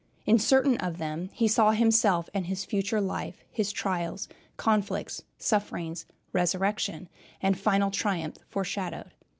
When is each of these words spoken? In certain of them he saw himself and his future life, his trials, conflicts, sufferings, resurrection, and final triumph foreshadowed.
In 0.25 0.39
certain 0.39 0.77
of 0.77 0.97
them 0.97 1.29
he 1.31 1.47
saw 1.47 1.73
himself 1.73 2.27
and 2.33 2.47
his 2.47 2.65
future 2.65 2.99
life, 2.99 3.43
his 3.51 3.71
trials, 3.71 4.27
conflicts, 4.57 5.21
sufferings, 5.37 6.07
resurrection, 6.33 7.07
and 7.39 7.55
final 7.55 7.91
triumph 7.91 8.37
foreshadowed. 8.49 9.11